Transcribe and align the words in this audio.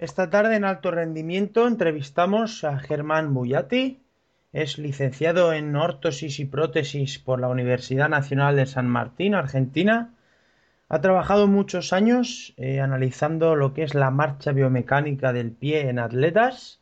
Esta 0.00 0.30
tarde 0.30 0.56
en 0.56 0.64
Alto 0.64 0.90
Rendimiento 0.90 1.68
entrevistamos 1.68 2.64
a 2.64 2.78
Germán 2.78 3.34
Bullati. 3.34 4.00
Es 4.50 4.78
licenciado 4.78 5.52
en 5.52 5.76
órtosis 5.76 6.40
y 6.40 6.46
prótesis 6.46 7.18
por 7.18 7.38
la 7.38 7.48
Universidad 7.48 8.08
Nacional 8.08 8.56
de 8.56 8.64
San 8.64 8.88
Martín, 8.88 9.34
Argentina. 9.34 10.14
Ha 10.88 11.02
trabajado 11.02 11.48
muchos 11.48 11.92
años 11.92 12.54
eh, 12.56 12.80
analizando 12.80 13.56
lo 13.56 13.74
que 13.74 13.82
es 13.82 13.94
la 13.94 14.10
marcha 14.10 14.52
biomecánica 14.52 15.34
del 15.34 15.50
pie 15.50 15.90
en 15.90 15.98
atletas 15.98 16.80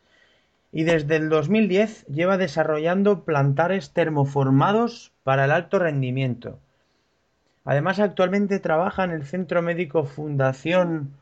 y 0.70 0.84
desde 0.84 1.16
el 1.16 1.28
2010 1.28 2.06
lleva 2.06 2.38
desarrollando 2.38 3.24
plantares 3.24 3.92
termoformados 3.92 5.10
para 5.24 5.46
el 5.46 5.50
alto 5.50 5.80
rendimiento. 5.80 6.60
Además, 7.64 7.98
actualmente 7.98 8.60
trabaja 8.60 9.02
en 9.02 9.10
el 9.10 9.24
Centro 9.24 9.60
Médico 9.60 10.04
Fundación 10.04 11.17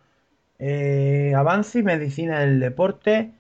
eh, 0.59 1.33
Avance 1.37 1.79
y 1.79 1.83
Medicina 1.83 2.41
del 2.41 2.61
Deporte 2.61 3.33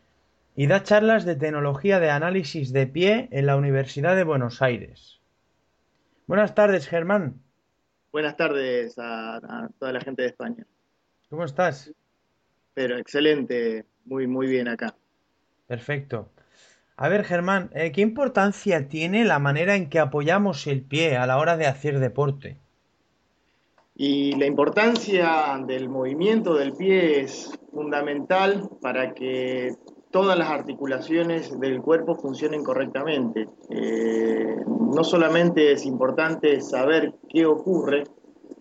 y 0.54 0.66
da 0.66 0.82
charlas 0.82 1.24
de 1.24 1.36
tecnología 1.36 2.00
de 2.00 2.10
análisis 2.10 2.72
de 2.72 2.86
pie 2.86 3.28
en 3.30 3.46
la 3.46 3.56
Universidad 3.56 4.16
de 4.16 4.24
Buenos 4.24 4.62
Aires. 4.62 5.20
Buenas 6.26 6.54
tardes, 6.54 6.88
Germán. 6.88 7.40
Buenas 8.12 8.36
tardes 8.36 8.94
a, 8.98 9.68
toda 9.78 9.92
la 9.92 10.00
gente 10.00 10.22
de 10.22 10.28
España. 10.28 10.66
¿Cómo 11.28 11.44
estás? 11.44 11.92
Pero 12.74 12.96
excelente, 12.96 13.84
muy, 14.04 14.26
muy 14.26 14.46
bien 14.46 14.68
acá. 14.68 14.94
Perfecto. 15.66 16.30
A 16.96 17.08
ver, 17.08 17.24
Germán, 17.24 17.70
eh, 17.74 17.92
¿qué 17.92 18.00
importancia 18.00 18.88
tiene 18.88 19.24
la 19.24 19.38
manera 19.38 19.76
en 19.76 19.90
que 19.90 19.98
apoyamos 19.98 20.66
el 20.66 20.82
pie 20.82 21.16
a 21.16 21.26
la 21.26 21.36
hora 21.36 21.56
de 21.56 21.66
hacer 21.66 21.98
deporte? 21.98 22.58
Y 23.98 24.32
la 24.36 24.46
importancia 24.46 25.58
del 25.66 25.88
movimiento 25.88 26.54
del 26.54 26.72
pie 26.74 27.22
es 27.22 27.50
fundamental 27.72 28.68
para 28.82 29.14
que 29.14 29.74
todas 30.10 30.38
las 30.38 30.50
articulaciones 30.50 31.58
del 31.58 31.80
cuerpo 31.80 32.14
funcionen 32.14 32.62
correctamente. 32.62 33.48
Eh, 33.70 34.56
no 34.66 35.02
solamente 35.02 35.72
es 35.72 35.86
importante 35.86 36.60
saber 36.60 37.14
qué 37.30 37.46
ocurre, 37.46 38.04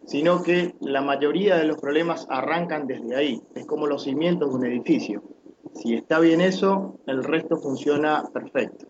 sino 0.05 0.41
que 0.41 0.75
la 0.79 1.01
mayoría 1.01 1.57
de 1.57 1.65
los 1.65 1.77
problemas 1.77 2.25
arrancan 2.29 2.87
desde 2.87 3.15
ahí. 3.15 3.41
Es 3.55 3.65
como 3.65 3.87
los 3.87 4.03
cimientos 4.03 4.49
de 4.49 4.55
un 4.55 4.65
edificio. 4.65 5.21
Si 5.73 5.95
está 5.95 6.19
bien 6.19 6.39
eso, 6.39 6.97
el 7.07 7.23
resto 7.23 7.57
funciona 7.57 8.23
perfecto. 8.33 8.85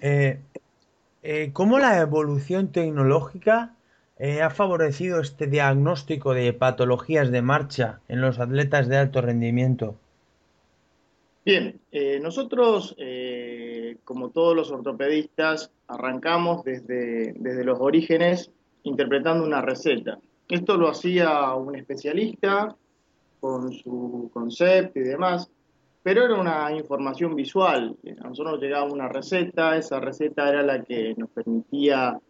Eh, 0.00 0.40
eh, 1.22 1.50
¿Cómo 1.52 1.78
la 1.78 2.00
evolución 2.00 2.72
tecnológica 2.72 3.76
eh, 4.24 4.40
ha 4.40 4.50
favorecido 4.50 5.20
este 5.20 5.48
diagnóstico 5.48 6.32
de 6.32 6.52
patologías 6.52 7.32
de 7.32 7.42
marcha 7.42 7.98
en 8.06 8.20
los 8.20 8.38
atletas 8.38 8.86
de 8.86 8.96
alto 8.96 9.20
rendimiento? 9.20 9.96
Bien, 11.44 11.80
eh, 11.90 12.20
nosotros, 12.20 12.94
eh, 12.98 13.96
como 14.04 14.30
todos 14.30 14.54
los 14.54 14.70
ortopedistas, 14.70 15.72
arrancamos 15.88 16.62
desde, 16.62 17.32
desde 17.36 17.64
los 17.64 17.80
orígenes 17.80 18.52
interpretando 18.84 19.44
una 19.44 19.60
receta. 19.60 20.20
Esto 20.48 20.76
lo 20.76 20.88
hacía 20.88 21.52
un 21.54 21.74
especialista 21.74 22.76
con 23.40 23.72
su 23.72 24.30
concepto 24.32 25.00
y 25.00 25.02
demás, 25.02 25.50
pero 26.04 26.26
era 26.26 26.36
una 26.36 26.70
información 26.70 27.34
visual. 27.34 27.96
Nosotros 28.22 28.52
nos 28.52 28.60
llegaba 28.60 28.84
una 28.84 29.08
receta, 29.08 29.76
esa 29.76 29.98
receta 29.98 30.48
era 30.48 30.62
la 30.62 30.84
que 30.84 31.12
nos 31.16 31.28
permitía 31.30 32.20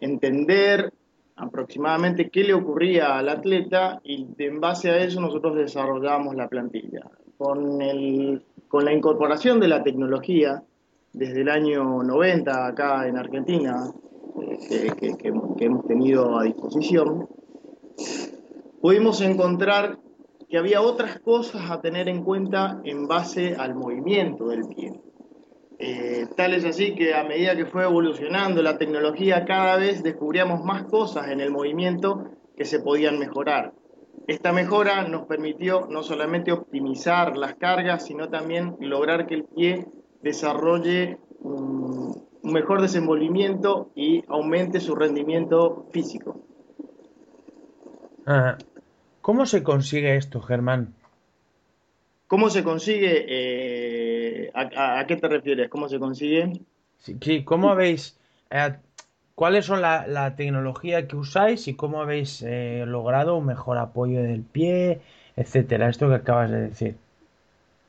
entender 0.00 0.92
aproximadamente 1.36 2.30
qué 2.30 2.44
le 2.44 2.54
ocurría 2.54 3.16
al 3.16 3.28
atleta 3.28 4.00
y 4.02 4.26
en 4.38 4.60
base 4.60 4.90
a 4.90 4.98
eso 4.98 5.20
nosotros 5.20 5.56
desarrollamos 5.56 6.34
la 6.34 6.48
plantilla. 6.48 7.06
Con, 7.36 7.80
el, 7.80 8.42
con 8.66 8.84
la 8.84 8.92
incorporación 8.92 9.60
de 9.60 9.68
la 9.68 9.84
tecnología 9.84 10.62
desde 11.12 11.42
el 11.42 11.48
año 11.48 12.02
90 12.02 12.66
acá 12.66 13.06
en 13.06 13.16
Argentina, 13.16 13.92
eh, 14.70 14.90
que, 14.98 15.16
que 15.16 15.28
hemos 15.64 15.86
tenido 15.86 16.38
a 16.38 16.42
disposición, 16.42 17.28
pudimos 18.80 19.20
encontrar 19.20 19.98
que 20.48 20.58
había 20.58 20.80
otras 20.80 21.20
cosas 21.20 21.70
a 21.70 21.80
tener 21.80 22.08
en 22.08 22.24
cuenta 22.24 22.80
en 22.84 23.06
base 23.06 23.54
al 23.54 23.74
movimiento 23.74 24.48
del 24.48 24.66
pie. 24.66 25.00
Eh, 25.78 26.26
tal 26.36 26.54
es 26.54 26.64
así 26.64 26.94
que 26.94 27.14
a 27.14 27.22
medida 27.22 27.56
que 27.56 27.66
fue 27.66 27.84
evolucionando 27.84 28.62
la 28.62 28.78
tecnología, 28.78 29.44
cada 29.44 29.76
vez 29.76 30.02
descubríamos 30.02 30.64
más 30.64 30.84
cosas 30.84 31.28
en 31.28 31.40
el 31.40 31.50
movimiento 31.50 32.30
que 32.56 32.64
se 32.64 32.80
podían 32.80 33.18
mejorar. 33.18 33.72
Esta 34.26 34.52
mejora 34.52 35.06
nos 35.06 35.26
permitió 35.26 35.86
no 35.88 36.02
solamente 36.02 36.52
optimizar 36.52 37.36
las 37.36 37.54
cargas, 37.54 38.04
sino 38.04 38.28
también 38.28 38.76
lograr 38.80 39.26
que 39.26 39.36
el 39.36 39.44
pie 39.44 39.86
desarrolle 40.20 41.18
un 41.40 42.26
mejor 42.42 42.82
desenvolvimiento 42.82 43.90
y 43.94 44.24
aumente 44.28 44.80
su 44.80 44.94
rendimiento 44.94 45.86
físico. 45.92 46.40
¿Cómo 49.22 49.46
se 49.46 49.62
consigue 49.62 50.16
esto, 50.16 50.40
Germán? 50.40 50.94
¿Cómo 52.28 52.50
se 52.50 52.62
consigue? 52.62 53.24
Eh, 53.26 54.50
a, 54.54 55.04
qué 55.08 55.16
te 55.16 55.28
refieres? 55.28 55.70
¿Cómo 55.70 55.88
se 55.88 55.98
consigue? 55.98 56.52
Sí, 56.98 57.42
¿cómo 57.42 57.70
habéis, 57.70 58.18
eh, 58.50 58.74
cuáles 59.34 59.64
son 59.64 59.80
la, 59.80 60.34
tecnología 60.36 61.08
que 61.08 61.16
usáis 61.16 61.66
y 61.68 61.74
cómo 61.74 62.02
habéis 62.02 62.42
eh, 62.42 62.84
logrado 62.86 63.36
un 63.36 63.46
mejor 63.46 63.78
apoyo 63.78 64.22
del 64.22 64.42
pie, 64.42 65.00
etcétera? 65.36 65.88
Esto 65.88 66.08
que 66.08 66.16
acabas 66.16 66.50
de 66.50 66.60
decir. 66.68 66.96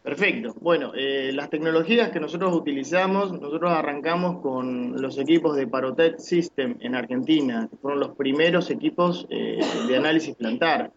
Perfecto. 0.04 0.56
Bueno, 0.62 0.94
las 0.96 1.50
tecnologías 1.50 2.10
que 2.10 2.22
nosotros 2.22 2.56
utilizamos, 2.56 3.34
nosotros 3.34 3.70
arrancamos 3.72 4.42
con 4.42 5.02
los 5.02 5.18
equipos 5.20 5.58
de 5.58 5.68
Parotech 5.68 6.18
System 6.18 6.78
en 6.80 6.96
Argentina, 6.96 7.68
que 7.70 7.76
fueron 7.76 8.00
los 8.00 8.16
primeros 8.16 8.72
equipos 8.72 9.28
de 9.28 9.98
análisis 9.98 10.34
plantar. 10.36 10.94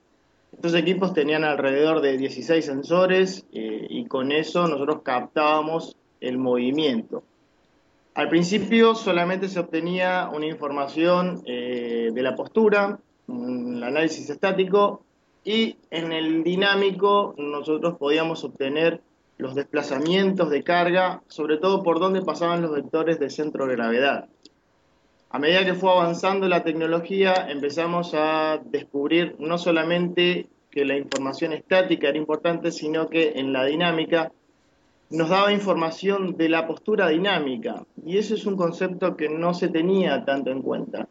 Estos 0.53 0.75
equipos 0.75 1.15
tenían 1.15 1.45
alrededor 1.45 2.01
de 2.01 2.17
16 2.17 2.65
sensores 2.65 3.47
eh, 3.53 3.87
y 3.89 4.07
con 4.07 4.33
eso 4.33 4.69
nosotros 4.69 5.01
captábamos 5.03 5.97
el 6.21 6.39
movimiento. 6.39 7.25
Al 8.15 8.29
principio 8.29 8.95
solamente 8.95 9.49
se 9.49 9.59
obtenía 9.59 10.29
una 10.33 10.47
información 10.47 11.43
eh, 11.47 12.11
de 12.13 12.23
la 12.23 12.37
postura, 12.37 12.99
un 13.27 13.83
análisis 13.83 14.29
estático 14.29 15.03
y 15.45 15.77
en 15.91 16.13
el 16.13 16.45
dinámico 16.45 17.35
nosotros 17.39 17.97
podíamos 17.97 18.45
obtener 18.45 19.01
los 19.39 19.55
desplazamientos 19.55 20.51
de 20.51 20.63
carga, 20.63 21.23
sobre 21.27 21.57
todo 21.57 21.83
por 21.83 21.99
dónde 21.99 22.23
pasaban 22.23 22.63
los 22.63 22.73
vectores 22.73 23.19
de 23.19 23.31
centro 23.31 23.67
de 23.67 23.75
gravedad. 23.75 24.29
A 25.35 25.39
medida 25.39 25.65
que 25.65 25.73
fue 25.73 25.91
avanzando 25.91 26.47
la 26.47 26.63
tecnología, 26.63 27.51
empezamos 27.51 28.13
a 28.13 28.61
descubrir 28.67 29.35
no 29.39 29.57
solamente 29.57 30.51
que 30.71 30.85
la 30.85 30.99
información 30.99 31.55
estática 31.55 32.11
era 32.11 32.19
importante, 32.19 32.71
sino 32.71 33.09
que 33.09 33.33
en 33.37 33.51
la 33.51 33.65
dinámica 33.65 34.31
nos 35.09 35.31
daba 35.31 35.51
información 35.51 36.37
de 36.37 36.51
la 36.51 36.67
postura 36.67 37.09
dinámica. 37.09 37.83
Y 38.05 38.19
eso 38.19 38.35
es 38.35 38.45
un 38.45 38.57
concepto 38.57 39.17
que 39.17 39.31
no 39.31 39.55
se 39.55 39.69
tenía 39.69 40.23
tanto 40.27 40.51
en 40.51 40.61
cuenta. 40.61 41.09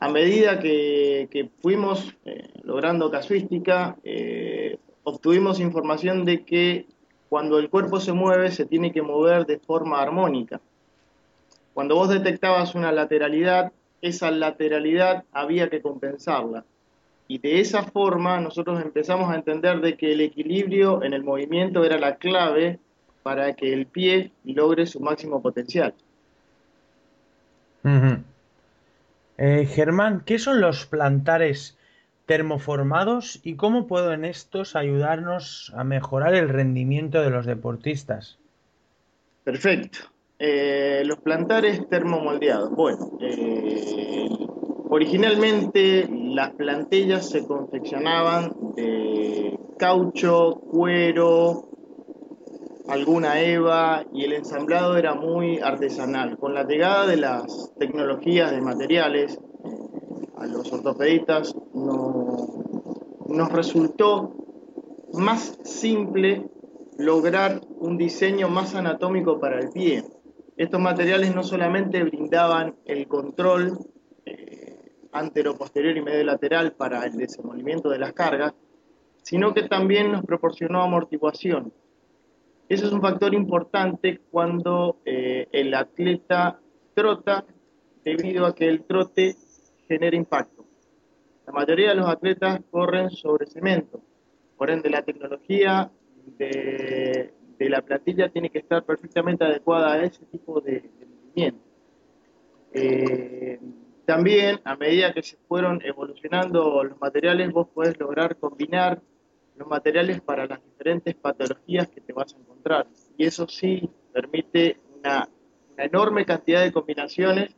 A 0.00 0.08
medida 0.08 0.58
que, 0.60 1.50
fuimos 1.60 2.16
eh, 2.24 2.48
logrando 2.62 3.10
casuística, 3.10 3.98
eh, 4.02 4.78
obtuvimos 5.04 5.60
información 5.60 6.24
de 6.24 6.42
que 6.42 6.86
cuando 7.28 7.58
el 7.58 7.68
cuerpo 7.68 8.00
se 8.00 8.14
mueve 8.14 8.50
se 8.50 8.64
tiene 8.64 8.92
que 8.92 9.02
mover 9.02 9.44
de 9.44 9.58
forma 9.58 10.00
armónica. 10.00 10.58
Cuando 11.78 11.94
vos 11.94 12.08
detectabas 12.08 12.74
una 12.74 12.90
lateralidad, 12.90 13.70
esa 14.02 14.32
lateralidad 14.32 15.22
había 15.30 15.70
que 15.70 15.80
compensarla. 15.80 16.64
Y 17.28 17.38
de 17.38 17.60
esa 17.60 17.84
forma 17.84 18.40
nosotros 18.40 18.82
empezamos 18.82 19.30
a 19.30 19.36
entender 19.36 19.80
de 19.80 19.96
que 19.96 20.10
el 20.10 20.20
equilibrio 20.20 21.04
en 21.04 21.12
el 21.12 21.22
movimiento 21.22 21.84
era 21.84 21.96
la 21.96 22.16
clave 22.16 22.80
para 23.22 23.54
que 23.54 23.72
el 23.72 23.86
pie 23.86 24.32
logre 24.42 24.86
su 24.86 24.98
máximo 24.98 25.40
potencial. 25.40 25.94
Eh, 29.36 29.64
Germán, 29.66 30.24
¿qué 30.26 30.40
son 30.40 30.60
los 30.60 30.84
plantares 30.84 31.78
termoformados 32.26 33.38
y 33.44 33.54
cómo 33.54 33.86
pueden 33.86 34.24
estos 34.24 34.74
ayudarnos 34.74 35.72
a 35.76 35.84
mejorar 35.84 36.34
el 36.34 36.48
rendimiento 36.48 37.22
de 37.22 37.30
los 37.30 37.46
deportistas? 37.46 38.36
Perfecto. 39.44 40.00
Eh, 40.40 41.02
los 41.04 41.18
plantares 41.18 41.88
termomoldeados. 41.88 42.70
Bueno, 42.70 43.18
eh, 43.20 44.28
originalmente 44.88 46.08
las 46.08 46.54
plantillas 46.54 47.28
se 47.28 47.44
confeccionaban 47.44 48.52
de 48.76 49.58
caucho, 49.78 50.60
cuero, 50.70 51.68
alguna 52.88 53.40
eva 53.40 54.04
y 54.12 54.24
el 54.24 54.32
ensamblado 54.32 54.96
era 54.96 55.14
muy 55.14 55.58
artesanal. 55.58 56.38
Con 56.38 56.54
la 56.54 56.64
llegada 56.64 57.06
de 57.06 57.16
las 57.16 57.72
tecnologías 57.78 58.52
de 58.52 58.60
materiales, 58.60 59.34
eh, 59.34 60.28
a 60.36 60.46
los 60.46 60.72
ortopedistas 60.72 61.52
no, 61.74 62.64
nos 63.28 63.52
resultó 63.52 64.36
más 65.12 65.58
simple 65.64 66.48
lograr 66.96 67.60
un 67.80 67.96
diseño 67.96 68.48
más 68.48 68.76
anatómico 68.76 69.40
para 69.40 69.58
el 69.58 69.70
pie. 69.70 70.04
Estos 70.58 70.80
materiales 70.80 71.32
no 71.32 71.44
solamente 71.44 72.02
brindaban 72.02 72.74
el 72.84 73.06
control 73.06 73.78
eh, 74.26 75.06
antero, 75.12 75.56
posterior 75.56 75.96
y 75.96 76.02
medio 76.02 76.24
lateral 76.24 76.72
para 76.72 77.04
el 77.06 77.16
desenvolvimiento 77.16 77.88
de 77.88 78.00
las 78.00 78.12
cargas, 78.12 78.54
sino 79.22 79.54
que 79.54 79.68
también 79.68 80.10
nos 80.10 80.24
proporcionó 80.24 80.82
amortiguación. 80.82 81.72
Eso 82.68 82.86
es 82.86 82.92
un 82.92 83.00
factor 83.00 83.34
importante 83.34 84.20
cuando 84.32 84.96
eh, 85.04 85.46
el 85.52 85.72
atleta 85.74 86.58
trota 86.92 87.44
debido 88.04 88.44
a 88.44 88.52
que 88.52 88.66
el 88.66 88.82
trote 88.82 89.36
genera 89.86 90.16
impacto. 90.16 90.64
La 91.46 91.52
mayoría 91.52 91.90
de 91.90 91.94
los 91.94 92.08
atletas 92.08 92.62
corren 92.72 93.10
sobre 93.10 93.46
cemento, 93.46 94.00
por 94.56 94.70
ende 94.70 94.90
la 94.90 95.02
tecnología 95.02 95.88
de, 96.36 97.32
la 97.58 97.82
plantilla 97.82 98.28
tiene 98.28 98.50
que 98.50 98.58
estar 98.58 98.84
perfectamente 98.84 99.44
adecuada 99.44 99.94
a 99.94 100.04
ese 100.04 100.24
tipo 100.26 100.60
de, 100.60 100.90
movimiento. 101.24 101.60
Eh, 102.72 103.58
también, 104.04 104.60
a 104.64 104.76
medida 104.76 105.12
que 105.12 105.22
se 105.22 105.36
fueron 105.48 105.80
evolucionando 105.84 106.82
los 106.84 107.00
materiales, 107.00 107.52
vos 107.52 107.68
podés 107.68 107.98
lograr 107.98 108.36
combinar 108.36 109.00
los 109.56 109.68
materiales 109.68 110.20
para 110.20 110.46
las 110.46 110.64
diferentes 110.64 111.14
patologías 111.14 111.88
que 111.88 112.00
te 112.00 112.12
vas 112.12 112.34
a 112.34 112.38
encontrar. 112.38 112.86
Y 113.16 113.26
eso 113.26 113.46
sí 113.48 113.90
permite 114.12 114.78
una 114.98 115.28
enorme 115.76 116.24
cantidad 116.24 116.62
de 116.62 116.72
combinaciones 116.72 117.54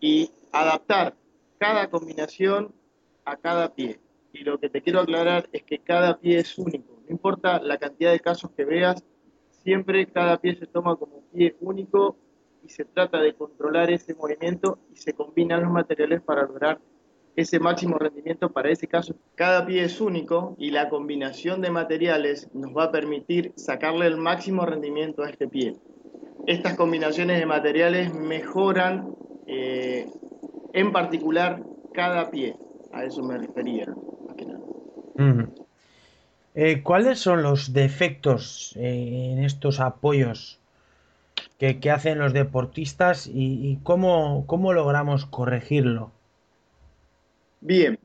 y 0.00 0.30
adaptar 0.52 1.14
cada 1.58 1.90
combinación 1.90 2.72
a 3.24 3.36
cada 3.36 3.74
pie. 3.74 4.00
Y 4.32 4.44
lo 4.44 4.58
que 4.58 4.68
te 4.68 4.82
quiero 4.82 5.00
aclarar 5.00 5.48
es 5.52 5.62
que 5.62 5.78
cada 5.78 6.18
pie 6.18 6.38
es 6.38 6.56
único. 6.58 7.02
No 7.04 7.10
importa 7.10 7.60
la 7.60 7.78
cantidad 7.78 8.12
de 8.12 8.20
casos 8.20 8.50
que 8.52 8.64
veas, 8.64 9.04
siempre 9.62 10.06
cada 10.06 10.38
pie 10.38 10.56
se 10.56 10.66
toma 10.66 10.96
como 10.96 11.22
pie 11.32 11.56
único 11.60 12.16
y 12.64 12.68
se 12.68 12.84
trata 12.84 13.20
de 13.20 13.34
controlar 13.34 13.90
ese 13.90 14.14
movimiento 14.14 14.78
y 14.92 14.96
se 14.96 15.12
combinan 15.12 15.62
los 15.62 15.70
materiales 15.70 16.20
para 16.20 16.42
lograr 16.42 16.78
ese 17.36 17.58
máximo 17.58 17.96
rendimiento 17.96 18.50
para 18.50 18.70
ese 18.70 18.86
caso. 18.86 19.14
Cada 19.34 19.64
pie 19.64 19.84
es 19.84 20.00
único 20.00 20.54
y 20.58 20.70
la 20.70 20.88
combinación 20.88 21.60
de 21.60 21.70
materiales 21.70 22.50
nos 22.52 22.76
va 22.76 22.84
a 22.84 22.90
permitir 22.92 23.52
sacarle 23.56 24.06
el 24.06 24.16
máximo 24.16 24.66
rendimiento 24.66 25.22
a 25.22 25.30
este 25.30 25.48
pie. 25.48 25.76
Estas 26.46 26.76
combinaciones 26.76 27.38
de 27.38 27.46
materiales 27.46 28.12
mejoran 28.12 29.14
eh, 29.46 30.06
en 30.72 30.92
particular 30.92 31.62
cada 31.92 32.30
pie. 32.30 32.56
A 32.92 33.04
eso 33.04 33.22
me 33.22 33.38
refería. 33.38 33.86
Eh, 36.62 36.82
¿Cuáles 36.82 37.18
son 37.18 37.42
los 37.42 37.72
defectos 37.72 38.74
eh, 38.76 39.30
en 39.32 39.42
estos 39.42 39.80
apoyos 39.80 40.58
que, 41.58 41.90
hacen 41.90 42.18
los 42.18 42.34
deportistas 42.34 43.26
y, 43.32 43.78
cómo, 43.82 44.44
logramos 44.74 45.24
corregirlo? 45.24 46.10
Bien, 47.62 47.98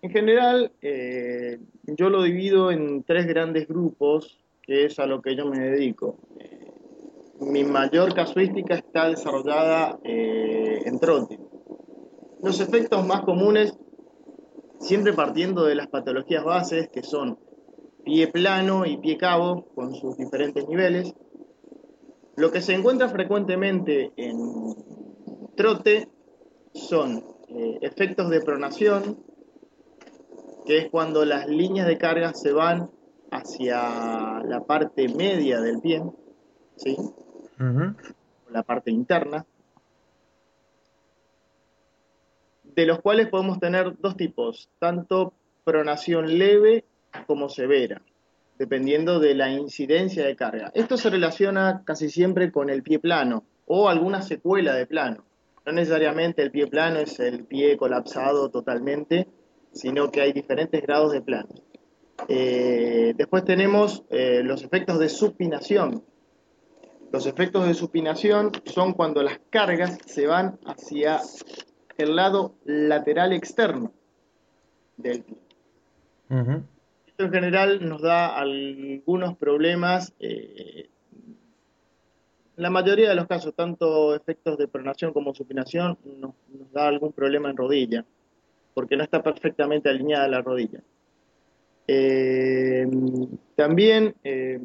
en 0.00 0.10
general 0.10 0.72
eh, 0.80 1.58
yo 1.84 2.08
lo 2.08 2.22
divido 2.22 2.70
en 2.70 3.02
tres 3.02 3.26
grandes 3.26 3.68
grupos, 3.68 4.38
que 4.62 4.86
es 4.86 4.98
a 4.98 5.04
lo 5.04 5.20
que 5.20 5.36
yo 5.36 5.44
me 5.44 5.58
dedico. 5.58 6.16
mi 7.38 7.64
mayor 7.64 8.14
casuística 8.14 8.76
está 8.76 9.10
desarrollada 9.10 9.98
en 10.04 10.98
trote. 11.00 11.38
Los 12.42 12.60
efectos 12.60 13.06
más 13.06 13.20
comunes 13.24 13.76
siempre 14.80 15.12
partiendo 15.12 15.66
de 15.66 15.74
las 15.74 15.88
patologías 15.88 16.44
bases 16.44 16.88
que 16.88 17.02
son 17.02 17.43
pie 18.04 18.28
plano 18.28 18.86
y 18.86 18.96
pie 18.96 19.16
cabo 19.16 19.66
con 19.74 19.94
sus 19.94 20.16
diferentes 20.16 20.68
niveles. 20.68 21.14
Lo 22.36 22.50
que 22.50 22.60
se 22.60 22.74
encuentra 22.74 23.08
frecuentemente 23.08 24.12
en 24.16 24.74
trote 25.56 26.08
son 26.74 27.24
eh, 27.48 27.78
efectos 27.82 28.28
de 28.30 28.40
pronación, 28.40 29.18
que 30.66 30.78
es 30.78 30.90
cuando 30.90 31.24
las 31.24 31.46
líneas 31.48 31.86
de 31.86 31.98
carga 31.98 32.34
se 32.34 32.52
van 32.52 32.90
hacia 33.30 34.42
la 34.44 34.64
parte 34.66 35.08
media 35.08 35.60
del 35.60 35.80
pie, 35.80 36.02
¿sí? 36.76 36.96
la 38.50 38.62
parte 38.62 38.90
interna. 38.90 39.46
de 42.74 42.86
los 42.86 43.00
cuales 43.00 43.28
podemos 43.28 43.60
tener 43.60 43.96
dos 43.98 44.16
tipos, 44.16 44.68
tanto 44.78 45.32
pronación 45.64 46.38
leve 46.38 46.84
como 47.26 47.48
severa, 47.48 48.02
dependiendo 48.58 49.18
de 49.18 49.34
la 49.34 49.50
incidencia 49.50 50.26
de 50.26 50.36
carga. 50.36 50.70
Esto 50.74 50.96
se 50.96 51.10
relaciona 51.10 51.82
casi 51.84 52.08
siempre 52.08 52.52
con 52.52 52.70
el 52.70 52.82
pie 52.82 52.98
plano 52.98 53.44
o 53.66 53.88
alguna 53.88 54.22
secuela 54.22 54.74
de 54.74 54.86
plano. 54.86 55.24
No 55.66 55.72
necesariamente 55.72 56.42
el 56.42 56.50
pie 56.50 56.66
plano 56.66 56.98
es 57.00 57.18
el 57.20 57.44
pie 57.44 57.76
colapsado 57.76 58.50
totalmente, 58.50 59.28
sino 59.72 60.10
que 60.10 60.20
hay 60.20 60.32
diferentes 60.32 60.82
grados 60.82 61.12
de 61.12 61.22
plano. 61.22 61.48
Eh, 62.28 63.14
después 63.16 63.44
tenemos 63.44 64.04
eh, 64.10 64.42
los 64.44 64.62
efectos 64.62 64.98
de 64.98 65.08
supinación. 65.08 66.04
Los 67.12 67.26
efectos 67.26 67.66
de 67.66 67.74
supinación 67.74 68.52
son 68.64 68.92
cuando 68.92 69.22
las 69.22 69.40
cargas 69.50 69.98
se 70.06 70.26
van 70.26 70.58
hacia 70.66 71.20
el 71.96 72.16
lado 72.16 72.54
lateral 72.64 73.32
externo 73.32 73.92
del 74.96 75.22
pie. 75.22 75.36
Esto 76.28 76.64
en 77.18 77.32
general 77.32 77.86
nos 77.88 78.02
da 78.02 78.36
algunos 78.36 79.36
problemas, 79.36 80.12
eh, 80.18 80.88
la 82.56 82.70
mayoría 82.70 83.08
de 83.08 83.14
los 83.14 83.26
casos, 83.26 83.54
tanto 83.54 84.14
efectos 84.14 84.58
de 84.58 84.68
pronación 84.68 85.12
como 85.12 85.34
supinación, 85.34 85.98
nos, 86.18 86.34
da 86.72 86.88
algún 86.88 87.12
problema 87.12 87.50
en 87.50 87.56
rodilla, 87.56 88.04
porque 88.74 88.96
no 88.96 89.04
está 89.04 89.22
perfectamente 89.22 89.88
alineada 89.88 90.28
la 90.28 90.42
rodilla. 90.42 90.80
Eh, 91.86 92.88
también, 93.56 94.14
eh, 94.24 94.60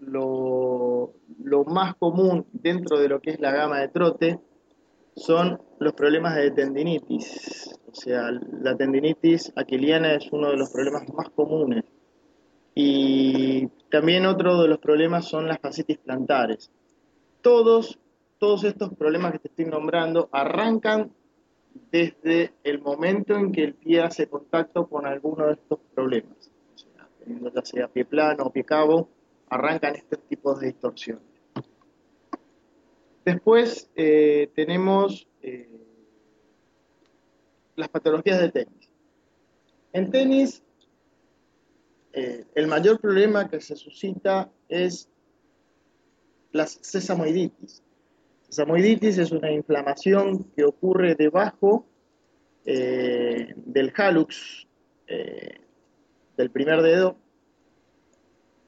lo 0.00 1.14
más 1.66 1.94
común 1.96 2.46
dentro 2.52 2.98
de 2.98 3.08
lo 3.08 3.20
que 3.20 3.30
es 3.30 3.40
la 3.40 3.52
gama 3.52 3.80
de 3.80 3.88
trote 3.88 4.40
son 5.16 5.60
los 5.78 5.92
problemas 5.92 6.36
de 6.36 6.50
tendinitis. 6.50 7.78
O 7.90 7.94
sea, 7.94 8.30
la 8.30 8.76
tendinitis 8.76 9.52
aquiliana 9.56 10.14
es 10.14 10.30
uno 10.32 10.50
de 10.50 10.56
los 10.56 10.70
problemas 10.70 11.02
más 11.12 11.28
comunes. 11.30 11.84
Y 12.74 13.68
también 13.90 14.26
otro 14.26 14.62
de 14.62 14.68
los 14.68 14.78
problemas 14.78 15.26
son 15.26 15.46
las 15.46 15.58
fascitis 15.58 15.98
plantares. 15.98 16.70
Todos, 17.42 17.98
todos 18.38 18.64
estos 18.64 18.94
problemas 18.94 19.32
que 19.32 19.40
te 19.40 19.48
estoy 19.48 19.66
nombrando 19.66 20.28
arrancan 20.32 21.12
desde 21.90 22.52
el 22.64 22.80
momento 22.80 23.36
en 23.36 23.52
que 23.52 23.64
el 23.64 23.74
pie 23.74 24.00
hace 24.00 24.28
contacto 24.28 24.86
con 24.86 25.06
alguno 25.06 25.46
de 25.46 25.54
estos 25.54 25.80
problemas. 25.94 26.50
O 26.74 26.78
sea, 26.78 27.08
teniendo 27.18 27.52
ya 27.52 27.64
sea 27.64 27.88
pie 27.88 28.04
plano 28.04 28.44
o 28.44 28.50
pie 28.50 28.64
cabo, 28.64 29.08
arrancan 29.48 29.96
estos 29.96 30.20
tipos 30.20 30.60
de 30.60 30.68
distorsiones. 30.68 31.31
Después 33.24 33.88
eh, 33.94 34.50
tenemos 34.54 35.28
eh, 35.42 35.68
las 37.76 37.88
patologías 37.88 38.40
de 38.40 38.50
tenis. 38.50 38.90
En 39.92 40.10
tenis, 40.10 40.62
eh, 42.12 42.44
el 42.54 42.66
mayor 42.66 43.00
problema 43.00 43.48
que 43.48 43.60
se 43.60 43.76
suscita 43.76 44.50
es 44.68 45.08
la 46.50 46.66
sesamoiditis. 46.66 47.82
Sesamoiditis 48.48 49.18
es 49.18 49.30
una 49.30 49.52
inflamación 49.52 50.44
que 50.56 50.64
ocurre 50.64 51.14
debajo 51.14 51.86
del 52.64 53.92
hallux 53.96 54.68
del 56.36 56.50
primer 56.52 56.80
dedo, 56.82 57.16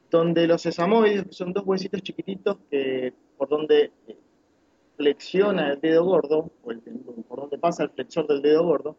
donde 0.09 0.47
los 0.47 0.63
sesamoides 0.63 1.27
son 1.29 1.53
dos 1.53 1.63
huesitos 1.65 2.01
chiquititos 2.01 2.57
que 2.69 3.13
por 3.37 3.47
donde 3.47 3.91
flexiona 4.95 5.71
el 5.71 5.81
dedo 5.81 6.03
gordo, 6.03 6.51
o 6.63 6.71
el, 6.71 6.81
por 7.27 7.41
donde 7.41 7.57
pasa 7.57 7.83
el 7.83 7.89
flexor 7.89 8.27
del 8.27 8.41
dedo 8.41 8.63
gordo, 8.63 8.95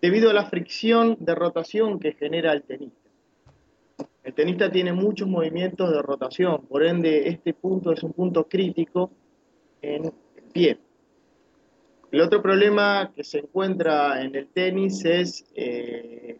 debido 0.00 0.30
a 0.30 0.34
la 0.34 0.46
fricción 0.46 1.16
de 1.20 1.34
rotación 1.34 1.98
que 1.98 2.12
genera 2.12 2.52
el 2.52 2.62
tenista. 2.62 3.08
El 4.22 4.34
tenista 4.34 4.70
tiene 4.70 4.92
muchos 4.92 5.28
movimientos 5.28 5.90
de 5.90 6.02
rotación, 6.02 6.66
por 6.66 6.84
ende 6.84 7.28
este 7.28 7.54
punto 7.54 7.92
es 7.92 8.02
un 8.02 8.12
punto 8.12 8.48
crítico 8.48 9.10
en 9.82 10.06
el 10.06 10.12
pie. 10.52 10.78
El 12.10 12.20
otro 12.20 12.40
problema 12.40 13.12
que 13.14 13.24
se 13.24 13.38
encuentra 13.38 14.22
en 14.22 14.34
el 14.34 14.46
tenis 14.46 15.04
es 15.04 15.44
eh, 15.54 16.38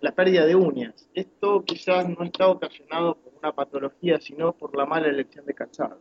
la 0.00 0.12
pérdida 0.12 0.46
de 0.46 0.56
uñas. 0.56 1.08
Esto 1.14 1.62
quizás 1.64 2.08
no 2.08 2.24
está 2.24 2.48
ocasionado 2.48 3.16
por 3.16 3.32
una 3.38 3.52
patología, 3.52 4.18
sino 4.20 4.52
por 4.52 4.74
la 4.76 4.86
mala 4.86 5.08
elección 5.08 5.44
de 5.44 5.54
calzado 5.54 6.00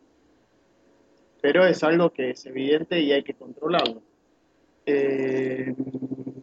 pero 1.45 1.63
es 1.67 1.83
algo 1.83 2.11
que 2.11 2.31
es 2.31 2.43
evidente 2.47 2.99
y 2.99 3.11
hay 3.11 3.21
que 3.21 3.35
controlarlo. 3.35 4.01
Eh, 4.83 5.75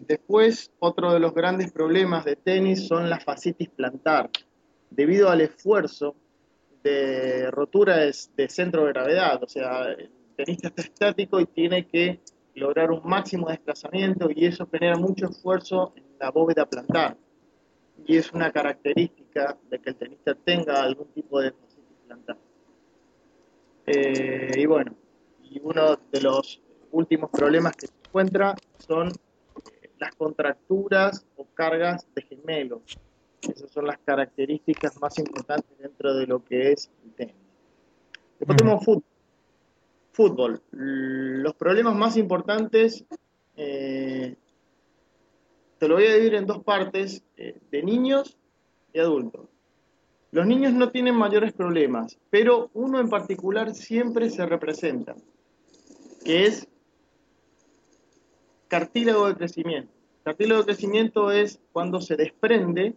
después, 0.07 0.71
otro 0.79 1.13
de 1.13 1.19
los 1.19 1.35
grandes 1.35 1.73
problemas 1.73 2.25
de 2.25 2.37
tenis 2.37 2.87
son 2.87 3.11
las 3.11 3.25
fascitis 3.25 3.69
plantar, 3.69 4.31
debido 4.91 5.29
al 5.29 5.41
esfuerzo 5.41 6.15
de 6.85 7.51
rotura 7.51 7.97
de, 7.97 8.49
centro 8.49 8.85
de 8.85 8.93
gravedad. 8.93 9.43
O 9.43 9.49
sea, 9.49 9.91
el 9.91 10.09
tenista 10.37 10.69
está 10.69 10.83
estático 10.83 11.41
y 11.41 11.47
tiene 11.47 11.89
que 11.89 12.21
lograr 12.55 12.93
un 12.93 13.01
máximo 13.03 13.49
desplazamiento 13.49 14.29
y 14.33 14.47
eso 14.47 14.69
genera 14.71 14.97
mucho 14.97 15.27
esfuerzo 15.27 15.95
en 15.97 16.05
la 16.21 16.31
bóveda 16.31 16.65
plantar. 16.65 17.17
Y 18.07 18.19
es 18.19 18.31
una 18.33 18.53
característica 18.53 19.59
de 19.69 19.81
que 19.81 19.91
el 19.91 19.97
tenista 19.97 20.37
tenga 20.37 20.81
algún 20.81 21.09
tipo 21.09 21.41
de. 21.41 21.53
Eh, 23.95 24.53
y 24.57 24.67
bueno, 24.67 24.95
y 25.43 25.61
uno 25.63 25.99
de 26.11 26.21
los 26.23 26.63
últimos 26.93 27.31
problemas 27.31 27.77
que 27.77 27.89
se 27.89 27.95
encuentra 28.07 28.55
son 28.79 29.09
eh, 29.09 29.91
las 29.99 30.15
contracturas 30.15 31.27
o 31.37 31.47
cargas 31.53 32.07
de 32.15 32.23
gemelos. 32.23 32.99
Esas 33.43 33.71
son 33.71 33.87
las 33.87 33.99
características 33.99 34.99
más 35.01 35.19
importantes 35.19 35.77
dentro 35.79 36.15
de 36.15 36.27
lo 36.27 36.43
que 36.43 36.73
es 36.73 36.91
el 37.05 37.13
tenis. 37.13 37.35
Después 38.39 38.57
tenemos 38.57 38.85
fútbol. 38.85 39.05
fútbol. 40.13 40.63
Los 40.71 41.55
problemas 41.55 41.95
más 41.95 42.17
importantes, 42.17 43.05
eh, 43.57 44.37
te 45.79 45.89
lo 45.89 45.97
voy 45.97 46.07
a 46.07 46.15
dividir 46.15 46.35
en 46.37 46.47
dos 46.47 46.63
partes, 46.63 47.23
eh, 47.37 47.59
de 47.71 47.83
niños 47.83 48.39
y 48.93 49.01
adultos. 49.01 49.52
Los 50.33 50.47
niños 50.47 50.73
no 50.73 50.91
tienen 50.91 51.15
mayores 51.15 51.53
problemas, 51.53 52.19
pero 52.31 52.71
uno 52.73 52.99
en 52.99 53.11
particular 53.11 53.75
siempre 53.75 54.31
se 54.31 54.47
representa, 54.47 55.15
que 56.25 56.47
es 56.47 56.67
cartílago 58.67 59.29
de 59.29 59.35
crecimiento. 59.37 59.93
Cartílago 60.25 60.63
de 60.63 60.67
crecimiento 60.69 61.31
es 61.31 61.61
cuando 61.73 62.01
se 62.01 62.17
desprende 62.17 62.95